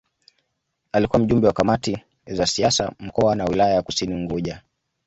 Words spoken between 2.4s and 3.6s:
Siasa Mkoa na